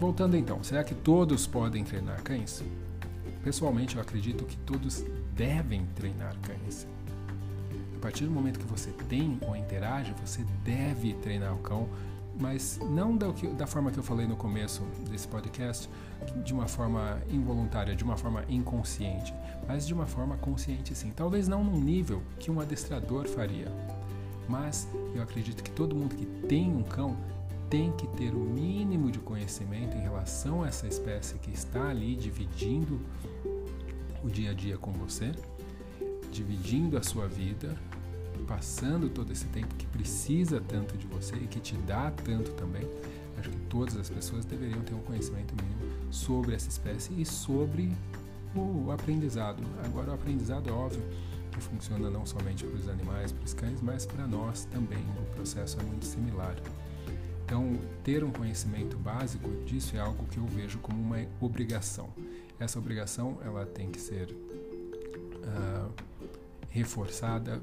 Voltando 0.00 0.36
então, 0.36 0.62
será 0.62 0.84
que 0.84 0.94
todos 0.94 1.46
podem 1.46 1.84
treinar 1.84 2.22
cães? 2.22 2.62
Pessoalmente, 3.46 3.94
eu 3.94 4.02
acredito 4.02 4.44
que 4.44 4.56
todos 4.56 5.04
devem 5.36 5.86
treinar 5.94 6.34
cães. 6.42 6.84
A 7.94 8.00
partir 8.00 8.24
do 8.24 8.30
momento 8.32 8.58
que 8.58 8.66
você 8.66 8.90
tem 9.08 9.38
ou 9.40 9.54
interage, 9.54 10.12
você 10.20 10.44
deve 10.64 11.14
treinar 11.14 11.54
o 11.54 11.58
cão, 11.58 11.88
mas 12.40 12.80
não 12.90 13.16
da, 13.16 13.28
da 13.56 13.64
forma 13.64 13.92
que 13.92 13.98
eu 13.98 14.02
falei 14.02 14.26
no 14.26 14.34
começo 14.34 14.82
desse 15.08 15.28
podcast, 15.28 15.88
de 16.44 16.52
uma 16.52 16.66
forma 16.66 17.22
involuntária, 17.30 17.94
de 17.94 18.02
uma 18.02 18.16
forma 18.16 18.44
inconsciente, 18.48 19.32
mas 19.68 19.86
de 19.86 19.94
uma 19.94 20.06
forma 20.06 20.36
consciente 20.38 20.92
sim. 20.96 21.12
Talvez 21.14 21.46
não 21.46 21.62
num 21.62 21.80
nível 21.80 22.24
que 22.40 22.50
um 22.50 22.60
adestrador 22.60 23.28
faria, 23.28 23.70
mas 24.48 24.88
eu 25.14 25.22
acredito 25.22 25.62
que 25.62 25.70
todo 25.70 25.94
mundo 25.94 26.16
que 26.16 26.26
tem 26.48 26.68
um 26.68 26.82
cão 26.82 27.16
tem 27.70 27.92
que 27.92 28.06
ter 28.08 28.32
o 28.32 28.38
mínimo 28.38 29.10
de 29.10 29.18
conhecimento 29.18 29.96
em 29.96 30.00
relação 30.00 30.62
a 30.62 30.68
essa 30.68 30.86
espécie 30.86 31.36
que 31.38 31.50
está 31.50 31.88
ali 31.88 32.14
dividindo 32.14 33.00
o 34.26 34.30
dia 34.30 34.50
a 34.50 34.54
dia 34.54 34.76
com 34.76 34.92
você, 34.92 35.32
dividindo 36.32 36.98
a 36.98 37.02
sua 37.02 37.28
vida, 37.28 37.76
passando 38.46 39.08
todo 39.08 39.32
esse 39.32 39.46
tempo 39.46 39.74
que 39.76 39.86
precisa 39.86 40.60
tanto 40.60 40.96
de 40.96 41.06
você 41.06 41.36
e 41.36 41.46
que 41.46 41.60
te 41.60 41.76
dá 41.78 42.10
tanto 42.10 42.50
também. 42.52 42.82
Acho 43.38 43.50
que 43.50 43.58
todas 43.68 43.96
as 43.96 44.10
pessoas 44.10 44.44
deveriam 44.44 44.80
ter 44.82 44.94
um 44.94 45.00
conhecimento 45.00 45.54
mínimo 45.62 46.12
sobre 46.12 46.54
essa 46.54 46.68
espécie 46.68 47.12
e 47.20 47.24
sobre 47.24 47.92
o 48.54 48.90
aprendizado. 48.90 49.62
Agora, 49.84 50.10
o 50.10 50.14
aprendizado 50.14 50.68
é 50.68 50.72
óbvio 50.72 51.02
que 51.52 51.60
funciona 51.60 52.10
não 52.10 52.26
somente 52.26 52.64
para 52.64 52.76
os 52.76 52.88
animais, 52.88 53.32
para 53.32 53.44
os 53.44 53.54
cães, 53.54 53.80
mas 53.80 54.06
para 54.06 54.26
nós 54.26 54.64
também. 54.66 55.04
O 55.20 55.34
processo 55.34 55.78
é 55.80 55.82
muito 55.82 56.04
similar. 56.04 56.56
Então, 57.44 57.78
ter 58.02 58.24
um 58.24 58.30
conhecimento 58.30 58.96
básico 58.96 59.48
disso 59.64 59.96
é 59.96 60.00
algo 60.00 60.26
que 60.26 60.38
eu 60.38 60.46
vejo 60.46 60.78
como 60.78 61.00
uma 61.00 61.24
obrigação. 61.40 62.08
Essa 62.58 62.78
obrigação 62.78 63.38
ela 63.44 63.66
tem 63.66 63.90
que 63.90 64.00
ser 64.00 64.30
uh, 64.30 65.92
reforçada 66.70 67.60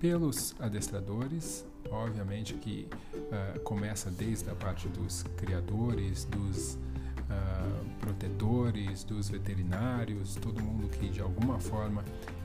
pelos 0.00 0.54
adestradores, 0.60 1.64
obviamente 1.90 2.54
que 2.54 2.88
uh, 3.14 3.60
começa 3.60 4.10
desde 4.10 4.48
a 4.48 4.54
parte 4.54 4.88
dos 4.88 5.24
criadores, 5.36 6.24
dos 6.24 6.74
uh, 6.74 7.98
protetores, 7.98 9.02
dos 9.02 9.28
veterinários, 9.28 10.36
todo 10.36 10.62
mundo 10.62 10.88
que 10.88 11.08
de 11.08 11.20
alguma 11.20 11.58
forma 11.58 12.04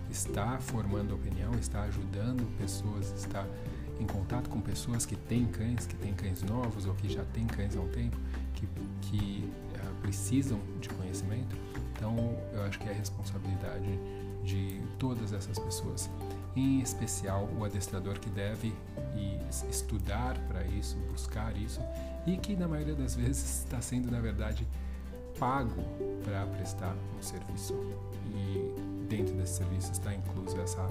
está 0.09 0.57
formando 0.59 1.13
opinião, 1.13 1.53
está 1.59 1.83
ajudando 1.83 2.45
pessoas, 2.57 3.13
está 3.15 3.45
em 3.99 4.05
contato 4.05 4.49
com 4.49 4.59
pessoas 4.59 5.05
que 5.05 5.15
têm 5.15 5.45
cães, 5.45 5.85
que 5.85 5.95
têm 5.95 6.13
cães 6.13 6.41
novos 6.41 6.85
ou 6.85 6.93
que 6.95 7.07
já 7.07 7.23
têm 7.25 7.45
cães 7.45 7.75
há 7.77 7.81
um 7.81 7.89
tempo, 7.89 8.17
que, 8.53 8.67
que 9.01 9.51
precisam 10.01 10.59
de 10.79 10.89
conhecimento. 10.89 11.55
Então, 11.95 12.37
eu 12.53 12.63
acho 12.63 12.79
que 12.79 12.87
é 12.87 12.91
a 12.91 12.95
responsabilidade 12.95 13.99
de 14.43 14.81
todas 14.99 15.31
essas 15.31 15.57
pessoas, 15.57 16.09
em 16.55 16.81
especial 16.81 17.49
o 17.57 17.63
adestrador 17.63 18.19
que 18.19 18.29
deve 18.29 18.73
estudar 19.69 20.37
para 20.47 20.65
isso, 20.65 20.97
buscar 21.11 21.55
isso 21.55 21.81
e 22.25 22.37
que 22.37 22.55
na 22.55 22.67
maioria 22.67 22.95
das 22.95 23.15
vezes 23.15 23.59
está 23.59 23.79
sendo, 23.81 24.11
na 24.11 24.19
verdade, 24.19 24.67
pago 25.39 25.83
para 26.23 26.45
prestar 26.47 26.95
um 27.17 27.21
serviço. 27.21 27.73
E 28.35 29.05
dentro 29.07 29.35
desse 29.35 29.57
serviço 29.57 29.91
está 29.91 30.13
incluso 30.13 30.59
essa 30.59 30.81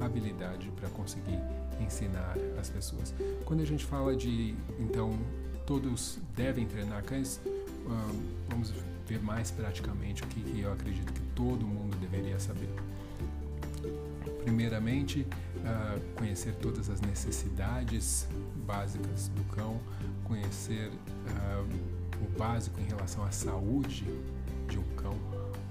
habilidade 0.00 0.70
para 0.76 0.88
conseguir 0.90 1.38
ensinar 1.80 2.36
as 2.60 2.68
pessoas. 2.68 3.14
Quando 3.44 3.60
a 3.60 3.66
gente 3.66 3.84
fala 3.84 4.14
de, 4.14 4.54
então, 4.78 5.18
todos 5.66 6.18
devem 6.36 6.66
treinar 6.66 7.02
cães, 7.04 7.40
vamos 8.48 8.72
ver 9.06 9.22
mais 9.22 9.50
praticamente 9.50 10.22
o 10.22 10.26
que 10.26 10.60
eu 10.60 10.72
acredito 10.72 11.12
que 11.12 11.20
todo 11.34 11.66
mundo 11.66 11.96
deveria 11.98 12.38
saber. 12.38 12.70
Primeiramente, 14.44 15.26
uh, 15.58 16.00
conhecer 16.16 16.54
todas 16.56 16.88
as 16.88 17.00
necessidades 17.00 18.28
básicas 18.66 19.28
do 19.28 19.44
cão, 19.54 19.80
conhecer 20.24 20.88
uh, 20.88 22.24
o 22.24 22.38
básico 22.38 22.80
em 22.80 22.84
relação 22.84 23.24
à 23.24 23.30
saúde 23.30 24.04
de 24.68 24.78
um 24.78 24.84
cão, 24.96 25.16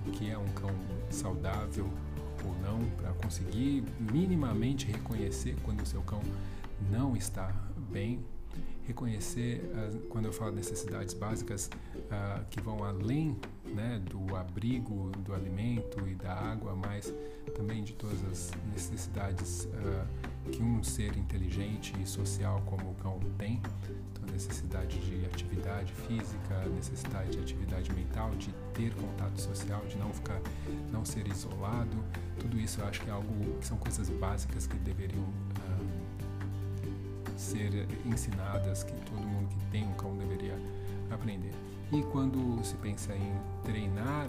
o 0.05 0.11
que 0.11 0.29
é 0.29 0.37
um 0.37 0.47
cão 0.49 0.73
saudável 1.09 1.89
ou 2.45 2.55
não, 2.61 2.79
para 2.97 3.11
conseguir 3.13 3.83
minimamente 3.99 4.87
reconhecer 4.87 5.55
quando 5.63 5.81
o 5.81 5.85
seu 5.85 6.01
cão 6.01 6.21
não 6.89 7.15
está 7.15 7.53
bem, 7.91 8.25
reconhecer, 8.85 9.61
quando 10.09 10.25
eu 10.25 10.33
falo 10.33 10.51
necessidades 10.51 11.13
básicas, 11.13 11.69
uh, 11.95 12.45
que 12.49 12.61
vão 12.61 12.83
além 12.83 13.37
né, 13.65 14.01
do 14.09 14.35
abrigo, 14.35 15.11
do 15.19 15.33
alimento 15.33 16.07
e 16.07 16.15
da 16.15 16.33
água, 16.33 16.75
mas 16.75 17.13
também 17.55 17.83
de 17.83 17.93
todas 17.93 18.23
as 18.25 18.51
necessidades 18.73 19.65
uh, 19.65 20.49
que 20.51 20.61
um 20.61 20.83
ser 20.83 21.15
inteligente 21.17 21.93
e 22.01 22.05
social 22.05 22.61
como 22.65 22.91
o 22.91 22.95
cão 22.95 23.19
tem. 23.37 23.61
Então, 24.11 24.25
necessidade 24.31 24.99
de 24.99 25.25
atividade 25.25 25.93
física, 25.93 26.65
necessidade 26.75 27.31
de 27.31 27.39
atividade 27.39 27.93
mental, 27.93 28.31
de 28.31 28.51
ter 28.73 28.93
contato 28.95 29.39
social, 29.39 29.85
de 29.87 29.97
não 29.97 30.11
ficar, 30.13 30.41
não 30.91 31.05
ser 31.05 31.27
isolado. 31.27 32.03
Tudo 32.39 32.59
isso 32.59 32.81
eu 32.81 32.87
acho 32.87 33.01
que 33.01 33.09
é 33.09 33.13
algo 33.13 33.57
que 33.59 33.65
são 33.65 33.77
coisas 33.77 34.09
básicas 34.09 34.67
que 34.67 34.77
deveriam 34.77 35.27
ser 37.41 37.87
ensinadas, 38.05 38.83
que 38.83 38.93
todo 39.09 39.21
mundo 39.21 39.49
que 39.49 39.65
tem 39.71 39.85
um 39.85 39.93
cão 39.93 40.15
deveria 40.15 40.57
aprender. 41.09 41.53
E 41.91 42.01
quando 42.03 42.63
se 42.63 42.75
pensa 42.75 43.13
em 43.13 43.33
treinar 43.63 44.27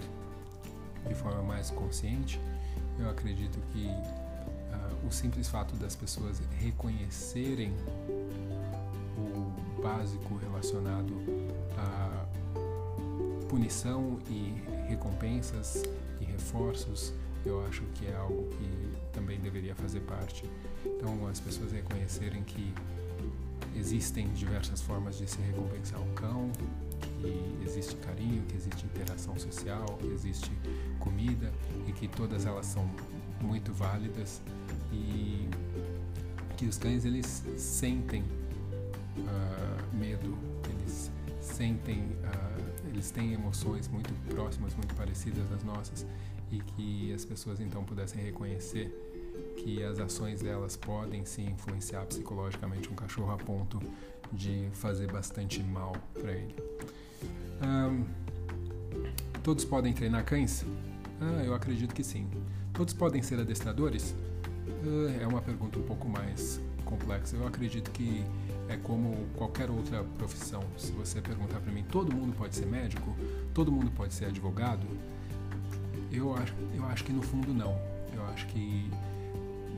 de 1.07 1.15
forma 1.15 1.41
mais 1.43 1.69
consciente, 1.69 2.39
eu 2.99 3.09
acredito 3.09 3.59
que 3.71 3.85
uh, 3.85 5.07
o 5.07 5.11
simples 5.11 5.47
fato 5.47 5.75
das 5.75 5.95
pessoas 5.95 6.41
reconhecerem 6.59 7.73
o 9.17 9.81
básico 9.81 10.35
relacionado 10.37 11.13
a 11.77 12.25
punição 13.47 14.19
e 14.29 14.53
recompensas 14.87 15.83
e 16.19 16.25
reforços, 16.25 17.13
eu 17.45 17.65
acho 17.65 17.83
que 17.95 18.07
é 18.07 18.15
algo 18.15 18.47
que 18.49 18.93
também 19.11 19.39
deveria 19.39 19.75
fazer 19.75 19.99
parte. 20.01 20.49
Então, 20.85 21.27
as 21.27 21.39
pessoas 21.39 21.71
reconhecerem 21.71 22.43
que 22.43 22.73
existem 23.75 24.27
diversas 24.33 24.81
formas 24.81 25.17
de 25.17 25.29
se 25.29 25.41
recompensar 25.41 26.01
um 26.01 26.13
cão, 26.13 26.51
que 27.21 27.63
existe 27.63 27.95
carinho, 27.95 28.43
que 28.43 28.55
existe 28.55 28.85
interação 28.85 29.37
social, 29.37 29.85
que 29.99 30.07
existe 30.07 30.51
comida 30.99 31.51
e 31.87 31.91
que 31.91 32.07
todas 32.07 32.45
elas 32.45 32.65
são 32.65 32.89
muito 33.41 33.73
válidas. 33.73 34.41
E 34.91 35.49
que 36.57 36.65
os 36.65 36.77
cães 36.77 37.03
eles 37.03 37.43
sentem 37.57 38.21
uh, 38.21 39.95
medo, 39.95 40.37
eles 40.69 41.11
sentem, 41.41 41.99
uh, 41.99 42.87
eles 42.87 43.11
têm 43.11 43.33
emoções 43.33 43.87
muito 43.87 44.13
próximas, 44.33 44.75
muito 44.75 44.93
parecidas 44.95 45.47
das 45.49 45.63
nossas 45.63 46.05
e 46.51 46.59
que 46.59 47.13
as 47.13 47.25
pessoas 47.25 47.59
então 47.59 47.83
pudessem 47.83 48.23
reconhecer 48.23 49.12
que 49.63 49.81
as 49.81 49.97
ações 49.97 50.41
delas 50.41 50.75
podem 50.75 51.25
sim 51.25 51.51
influenciar 51.51 52.05
psicologicamente 52.05 52.89
um 52.89 52.95
cachorro 52.95 53.31
a 53.31 53.37
ponto 53.37 53.81
de 54.31 54.67
fazer 54.73 55.09
bastante 55.09 55.63
mal 55.63 55.95
para 56.13 56.31
ele. 56.33 56.55
Um, 57.61 58.03
todos 59.41 59.63
podem 59.63 59.93
treinar 59.93 60.25
cães? 60.25 60.65
Ah, 61.21 61.43
eu 61.45 61.53
acredito 61.53 61.95
que 61.95 62.03
sim. 62.03 62.29
Todos 62.73 62.93
podem 62.93 63.21
ser 63.21 63.39
adestradores? 63.39 64.13
Ah, 64.67 65.23
é 65.23 65.25
uma 65.25 65.41
pergunta 65.41 65.79
um 65.79 65.83
pouco 65.83 66.09
mais 66.09 66.59
complexa. 66.83 67.37
Eu 67.37 67.47
acredito 67.47 67.89
que 67.91 68.21
é 68.67 68.75
como 68.75 69.15
qualquer 69.37 69.69
outra 69.69 70.03
profissão. 70.17 70.61
Se 70.77 70.91
você 70.91 71.21
perguntar 71.21 71.61
para 71.61 71.71
mim, 71.71 71.85
todo 71.89 72.13
mundo 72.13 72.35
pode 72.35 72.55
ser 72.55 72.65
médico? 72.65 73.15
Todo 73.53 73.71
mundo 73.71 73.91
pode 73.91 74.13
ser 74.13 74.25
advogado? 74.25 74.85
Eu 76.11 76.35
acho, 76.35 76.53
eu 76.75 76.83
acho 76.85 77.05
que 77.05 77.13
no 77.13 77.21
fundo 77.21 77.53
não. 77.53 77.79
Eu 78.13 78.23
acho 78.25 78.45
que 78.47 78.91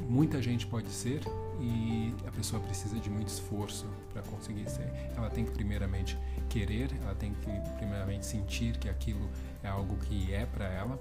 muita 0.07 0.41
gente 0.41 0.65
pode 0.67 0.89
ser 0.89 1.21
e 1.59 2.13
a 2.27 2.31
pessoa 2.31 2.61
precisa 2.61 2.99
de 2.99 3.09
muito 3.09 3.29
esforço 3.29 3.85
para 4.13 4.21
conseguir 4.23 4.69
ser. 4.69 4.91
Ela 5.15 5.29
tem 5.29 5.45
que 5.45 5.51
primeiramente 5.51 6.17
querer, 6.49 6.89
ela 7.01 7.15
tem 7.15 7.33
que 7.33 7.75
primeiramente 7.77 8.25
sentir 8.25 8.77
que 8.77 8.89
aquilo 8.89 9.29
é 9.63 9.67
algo 9.67 9.95
que 9.97 10.33
é 10.33 10.45
para 10.45 10.65
ela 10.65 10.99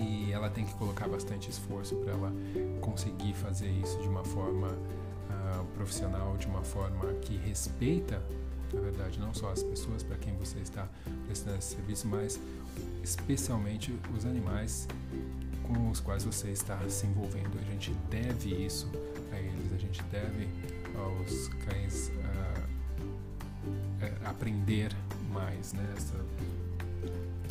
e 0.00 0.32
ela 0.32 0.50
tem 0.50 0.64
que 0.64 0.74
colocar 0.74 1.08
bastante 1.08 1.50
esforço 1.50 1.94
para 1.96 2.12
ela 2.12 2.32
conseguir 2.80 3.34
fazer 3.34 3.70
isso 3.70 3.98
de 4.00 4.08
uma 4.08 4.24
forma 4.24 4.68
uh, 4.68 5.64
profissional, 5.74 6.36
de 6.36 6.46
uma 6.46 6.62
forma 6.62 7.12
que 7.20 7.36
respeita, 7.36 8.22
na 8.72 8.80
verdade, 8.80 9.18
não 9.18 9.34
só 9.34 9.50
as 9.50 9.62
pessoas 9.62 10.02
para 10.02 10.16
quem 10.16 10.34
você 10.36 10.58
está 10.58 10.88
prestando 11.26 11.58
esse 11.58 11.74
serviço, 11.74 12.08
mas 12.08 12.40
especialmente 13.02 13.94
os 14.16 14.24
animais 14.24 14.88
com 15.66 15.90
os 15.90 16.00
quais 16.00 16.24
você 16.24 16.50
está 16.50 16.78
se 16.88 17.06
envolvendo. 17.06 17.58
A 17.58 17.64
gente 17.70 17.92
deve 18.10 18.50
isso 18.50 18.90
a 19.32 19.38
eles, 19.38 19.72
a 19.72 19.78
gente 19.78 20.02
deve 20.04 20.48
aos 20.96 21.48
cães 21.64 22.10
uh, 22.10 22.68
aprender 24.24 24.92
mais, 25.30 25.72
né? 25.72 25.94
Essa 25.96 26.16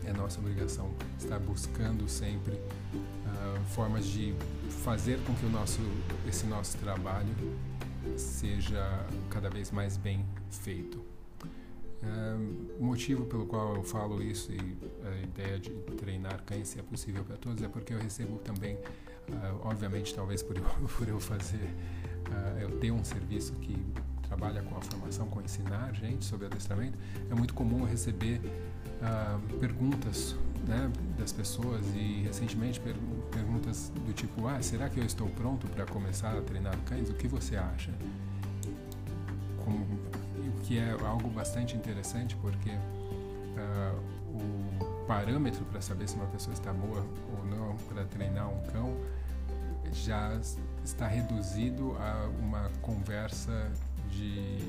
é 0.06 0.14
nossa 0.14 0.40
obrigação 0.40 0.92
estar 1.18 1.40
buscando 1.40 2.08
sempre 2.10 2.54
uh, 2.54 3.64
formas 3.70 4.06
de 4.06 4.34
fazer 4.84 5.20
com 5.26 5.34
que 5.36 5.46
o 5.46 5.50
nosso, 5.50 5.80
esse 6.28 6.46
nosso 6.46 6.78
trabalho 6.78 7.36
seja 8.18 9.06
cada 9.30 9.50
vez 9.50 9.72
mais 9.72 9.98
bem 9.98 10.26
feito. 10.50 11.04
Uh, 12.04 12.80
o 12.80 12.84
motivo 12.84 13.26
pelo 13.26 13.46
qual 13.46 13.76
eu 13.76 13.84
falo 13.84 14.24
isso 14.24 14.52
e 14.52 14.78
a 15.06 15.22
ideia 15.22 15.60
de 15.60 15.70
treinar 15.98 16.42
cães, 16.44 16.76
é 16.76 16.82
possível 16.82 17.24
para 17.24 17.38
todos, 17.38 17.62
é 17.62 17.68
porque 17.68 17.94
eu 17.94 18.00
recebo 18.00 18.40
também, 18.40 18.76
uh, 18.76 19.60
obviamente, 19.64 20.14
talvez 20.14 20.42
por 20.42 20.58
eu, 20.58 20.64
por 20.98 21.08
eu 21.08 21.20
fazer, 21.20 21.70
uh, 22.28 22.60
eu 22.60 22.80
ter 22.80 22.92
um 22.92 23.04
serviço 23.04 23.54
que 23.54 23.78
trabalha 24.24 24.64
com 24.64 24.76
a 24.76 24.82
formação, 24.82 25.28
com 25.28 25.42
ensinar 25.42 25.94
gente 25.94 26.26
sobre 26.26 26.48
adestramento, 26.48 26.98
é 27.30 27.36
muito 27.36 27.54
comum 27.54 27.84
receber 27.84 28.42
perguntas 29.60 30.36
né, 30.68 30.92
das 31.18 31.32
pessoas 31.32 31.84
e 31.96 32.22
recentemente 32.24 32.80
per 32.80 32.96
perguntas 33.32 33.92
do 34.06 34.14
tipo, 34.14 34.48
ah, 34.48 34.62
será 34.62 34.90
que 34.90 35.00
eu 35.00 35.06
estou 35.06 35.28
pronto 35.30 35.68
para 35.68 35.86
começar 35.86 36.38
a 36.38 36.42
treinar 36.42 36.78
cães? 36.86 37.10
O 37.10 37.14
que 37.14 37.28
você 37.28 37.56
acha? 37.56 37.92
Como 39.64 39.86
que 40.72 40.80
é 40.80 40.96
algo 41.06 41.30
bastante 41.30 41.76
interessante 41.76 42.34
porque 42.38 42.70
uh, 42.70 44.00
o 44.34 45.06
parâmetro 45.06 45.66
para 45.66 45.82
saber 45.82 46.08
se 46.08 46.16
uma 46.16 46.28
pessoa 46.28 46.54
está 46.54 46.72
boa 46.72 47.06
ou 47.38 47.46
não 47.46 47.76
para 47.90 48.06
treinar 48.06 48.50
um 48.50 48.62
cão 48.72 48.96
já 49.92 50.40
está 50.82 51.08
reduzido 51.08 51.98
a 52.00 52.30
uma 52.40 52.72
conversa 52.82 53.70
de, 54.12 54.60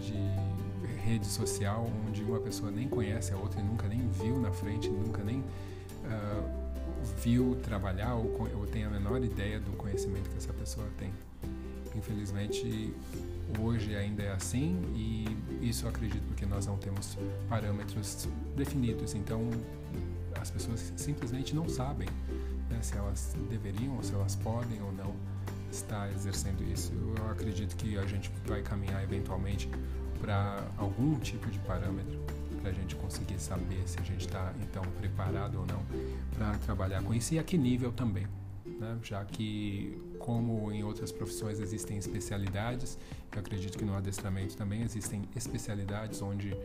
de 0.00 0.96
rede 1.04 1.26
social 1.26 1.86
onde 2.08 2.22
uma 2.22 2.40
pessoa 2.40 2.70
nem 2.70 2.88
conhece 2.88 3.34
a 3.34 3.36
outra 3.36 3.60
e 3.60 3.62
nunca 3.62 3.86
nem 3.88 4.08
viu 4.08 4.40
na 4.40 4.50
frente, 4.50 4.88
nunca 4.88 5.22
nem 5.22 5.40
uh, 5.40 7.04
viu 7.22 7.60
trabalhar 7.62 8.14
ou, 8.14 8.40
ou 8.58 8.66
tem 8.66 8.84
a 8.84 8.88
menor 8.88 9.22
ideia 9.22 9.60
do 9.60 9.76
conhecimento 9.76 10.30
que 10.30 10.38
essa 10.38 10.54
pessoa 10.54 10.86
tem. 10.96 11.12
Infelizmente, 11.94 12.94
hoje 13.58 13.96
ainda 13.96 14.22
é 14.22 14.32
assim 14.32 14.80
e 14.94 15.68
isso 15.68 15.86
eu 15.86 15.90
acredito 15.90 16.22
porque 16.28 16.46
nós 16.46 16.66
não 16.66 16.76
temos 16.76 17.16
parâmetros 17.48 18.28
definidos. 18.56 19.14
Então, 19.14 19.50
as 20.40 20.50
pessoas 20.50 20.92
simplesmente 20.96 21.54
não 21.54 21.68
sabem 21.68 22.08
né, 22.68 22.78
se 22.80 22.96
elas 22.96 23.34
deveriam 23.48 23.96
ou 23.96 24.02
se 24.02 24.14
elas 24.14 24.36
podem 24.36 24.80
ou 24.82 24.92
não 24.92 25.14
estar 25.70 26.10
exercendo 26.12 26.62
isso. 26.72 26.92
Eu 27.16 27.30
acredito 27.30 27.76
que 27.76 27.98
a 27.98 28.06
gente 28.06 28.30
vai 28.46 28.62
caminhar 28.62 29.02
eventualmente 29.02 29.68
para 30.20 30.64
algum 30.76 31.18
tipo 31.18 31.50
de 31.50 31.58
parâmetro 31.60 32.18
para 32.60 32.70
a 32.70 32.74
gente 32.74 32.94
conseguir 32.96 33.38
saber 33.38 33.82
se 33.86 33.98
a 33.98 34.02
gente 34.02 34.26
está 34.26 34.52
então 34.60 34.82
preparado 34.98 35.60
ou 35.60 35.66
não 35.66 35.82
para 36.34 36.58
trabalhar 36.58 37.02
com 37.02 37.14
isso 37.14 37.32
e 37.32 37.38
a 37.38 37.42
que 37.42 37.56
nível 37.56 37.90
também 37.90 38.26
né? 38.80 38.98
já 39.02 39.24
que, 39.24 40.00
como 40.20 40.70
em 40.70 40.84
outras 40.84 41.10
profissões 41.10 41.58
existem 41.58 41.96
especialidades, 41.96 42.96
eu 43.32 43.40
acredito 43.40 43.76
que 43.76 43.84
no 43.84 43.96
adestramento 43.96 44.56
também 44.56 44.82
existem 44.82 45.28
especialidades 45.34 46.22
onde 46.22 46.56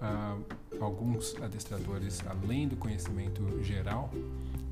ah, 0.00 0.36
alguns 0.80 1.36
adestradores, 1.40 2.20
além 2.26 2.66
do 2.66 2.76
conhecimento 2.76 3.62
geral, 3.62 4.10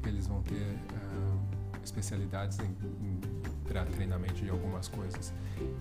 eles 0.04 0.26
vão 0.26 0.42
ter 0.42 0.76
ah, 0.94 1.38
especialidades 1.84 2.58
para 3.68 3.84
treinamento 3.84 4.34
de 4.34 4.50
algumas 4.50 4.88
coisas. 4.88 5.32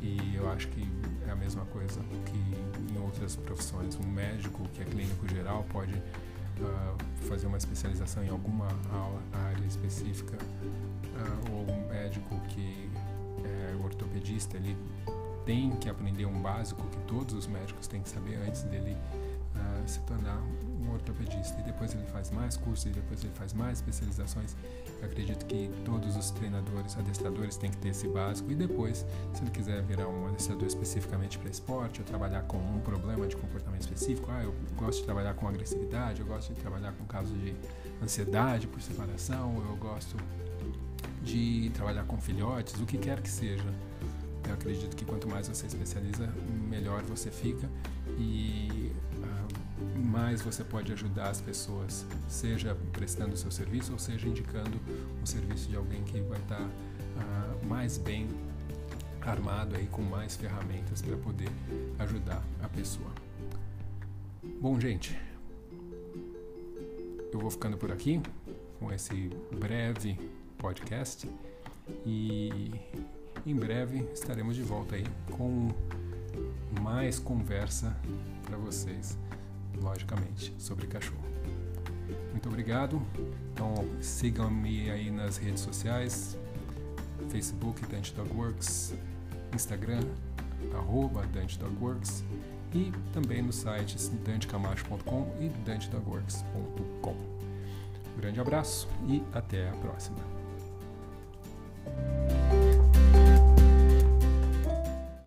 E 0.02 0.36
eu 0.36 0.50
acho 0.52 0.67
que 0.67 0.88
é 1.28 1.32
a 1.32 1.36
mesma 1.36 1.65
coisa 1.65 2.00
que 2.26 2.93
em 2.93 3.00
outras 3.00 3.36
profissões. 3.36 3.95
Um 3.95 4.08
médico 4.08 4.62
que 4.74 4.82
é 4.82 4.86
clínico 4.86 5.28
geral 5.28 5.65
pode 5.72 5.93
fazer 7.28 7.48
uma 7.48 7.58
especialização 7.58 8.24
em 8.24 8.30
alguma 8.30 8.67
área 9.32 9.65
específica, 9.65 10.38
uh, 10.38 11.52
ou 11.52 11.72
um 11.72 11.88
médico 11.89 12.39
que 12.50 12.89
é 13.43 13.76
ortopedista, 13.84 14.58
ele 14.58 14.76
tem 15.45 15.72
que 15.78 15.89
aprender 15.89 16.26
um 16.26 16.41
básico 16.41 16.82
que 16.88 16.98
todos 17.08 17.34
os 17.34 17.48
médicos 17.48 17.88
têm 17.88 18.02
que 18.02 18.10
saber 18.10 18.36
antes 18.48 18.63
dele 18.63 18.95
uh, 19.56 19.88
se 19.88 20.00
tornar 20.02 20.41
ortopedista. 20.93 21.60
E 21.60 21.63
depois 21.63 21.93
ele 21.93 22.06
faz 22.08 22.32
mais 22.32 22.58
cursos 22.58 22.86
e 22.86 22.89
depois 22.89 23.23
ele 23.23 23.34
faz 23.34 23.54
mais 23.54 23.80
especializações. 23.80 24.56
Eu 24.99 25.06
acredito 25.08 25.45
que 25.45 25.69
todos 25.86 26.15
os 26.15 26.32
treinadores, 26.32 26.97
adestradores 26.97 27.58
têm 27.58 27.71
que 27.71 27.78
ter 27.78 27.89
esse 27.89 28.08
básico. 28.08 28.52
E 28.52 28.56
depois, 28.56 29.06
se 29.34 29.41
ele 29.41 29.52
quiser 29.52 29.82
virar 29.84 30.08
um 30.08 30.28
adestrador 30.28 30.67
especificamente 30.67 31.38
para 31.38 31.49
esporte, 31.49 32.02
ou 32.02 32.06
trabalhar 32.06 32.43
com 32.43 32.58
um 32.58 32.80
problema 32.80 33.28
de 33.28 33.36
comportamento 33.36 33.82
específico, 33.82 34.30
ah, 34.32 34.43
eu 34.43 34.54
gosto 34.75 34.99
de 34.99 35.06
trabalhar 35.06 35.34
com 35.34 35.47
agressividade, 35.47 36.21
eu 36.21 36.28
gosto 36.28 36.54
de 36.54 36.60
trabalhar 36.60 36.91
com 36.93 37.06
casos 37.06 37.38
de 37.39 37.56
ansiedade 38.02 38.67
por 38.67 38.82
separação, 38.82 39.63
eu 39.67 39.75
gosto 39.75 40.17
de 41.23 41.71
trabalhar 41.73 42.04
com 42.06 42.17
filhotes, 42.17 42.80
o 42.80 42.86
que 42.86 42.97
quer 42.97 43.21
que 43.21 43.30
seja. 43.30 43.73
Eu 44.47 44.54
acredito 44.54 44.95
que 44.95 45.06
quanto 45.06 45.30
mais 45.30 45.47
você 45.47 45.67
especializa, 45.67 46.28
melhor 46.67 47.04
você 47.04 47.30
fica 47.30 47.69
e 48.17 48.79
mais 50.00 50.42
você 50.42 50.64
pode 50.64 50.92
ajudar 50.94 51.30
as 51.30 51.42
pessoas, 51.42 52.06
seja 52.28 52.76
prestando 52.94 53.34
o 53.34 53.38
seu 53.38 53.52
serviço 53.52 53.92
ou 53.92 54.00
seja 54.00 54.28
indicando 54.28 54.80
o 55.22 55.28
serviço 55.28 55.70
de 55.70 55.76
alguém 55.76 56.04
que 56.04 56.20
vai 56.22 56.40
estar 56.40 56.62
uh, 56.62 57.68
mais 57.68 57.98
bem 57.98 58.28
armado 59.22 59.76
aí 59.76 59.88
com 59.88 60.02
mais 60.02 60.36
ferramentas 60.36 61.02
para 61.02 61.18
poder 61.18 61.50
ajudar 62.00 62.42
a 62.62 62.70
pessoa. 62.70 63.12
Bom, 64.62 64.80
gente, 64.80 65.20
eu 67.32 67.40
vou 67.40 67.52
ficando 67.52 67.78
por 67.78 67.92
aqui 67.92 68.22
com 68.80 68.92
esse 68.92 69.30
breve 69.60 70.18
podcast 70.58 71.30
e 72.06 72.72
em 73.46 73.56
breve 73.56 74.08
estaremos 74.14 74.56
de 74.56 74.64
volta 74.64 74.96
aí 74.96 75.06
com 75.32 75.70
mais 76.82 77.20
conversa 77.20 77.96
para 78.46 78.58
vocês, 78.58 79.18
logicamente, 79.82 80.54
sobre 80.58 80.88
cachorro. 80.88 81.24
Muito 82.32 82.48
obrigado. 82.48 83.02
Então 83.54 83.74
sigam-me 84.02 84.89
aí 84.89 85.12
nas 85.12 85.38
redes 85.38 85.62
sociais, 85.62 86.38
Facebook 87.30 87.86
Dante 87.88 88.13
Dog 88.13 88.32
Works, 88.36 88.94
Instagram 89.54 90.02
arroba 90.76 91.26
Dante 91.28 91.58
Dog 91.58 91.76
Works 91.82 92.24
e 92.74 92.92
também 93.13 93.42
nos 93.42 93.56
sites 93.56 94.10
dantecamacho.com 94.26 95.36
e 95.39 95.50
dantedogworks.com. 95.65 97.15
Grande 98.18 98.39
abraço 98.39 98.88
e 99.08 99.24
até 99.34 99.70
a 99.70 99.74
próxima. 99.74 100.38